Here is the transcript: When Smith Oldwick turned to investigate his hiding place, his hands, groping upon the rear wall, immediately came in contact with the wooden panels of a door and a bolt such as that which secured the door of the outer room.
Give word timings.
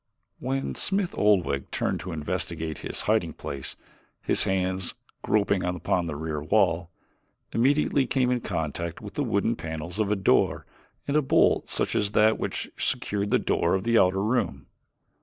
When 0.39 0.73
Smith 0.73 1.13
Oldwick 1.15 1.69
turned 1.69 1.99
to 1.99 2.11
investigate 2.11 2.79
his 2.79 3.01
hiding 3.01 3.33
place, 3.33 3.75
his 4.23 4.45
hands, 4.45 4.95
groping 5.21 5.61
upon 5.63 6.07
the 6.07 6.15
rear 6.15 6.41
wall, 6.41 6.89
immediately 7.53 8.07
came 8.07 8.31
in 8.31 8.41
contact 8.41 8.99
with 8.99 9.13
the 9.13 9.23
wooden 9.23 9.55
panels 9.55 9.99
of 9.99 10.09
a 10.11 10.15
door 10.15 10.65
and 11.07 11.15
a 11.15 11.21
bolt 11.21 11.69
such 11.69 11.93
as 11.93 12.13
that 12.13 12.39
which 12.39 12.71
secured 12.77 13.29
the 13.29 13.37
door 13.37 13.75
of 13.75 13.83
the 13.83 13.99
outer 13.99 14.23
room. 14.23 14.65